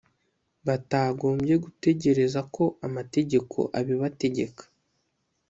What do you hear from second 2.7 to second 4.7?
amategeko abibategeka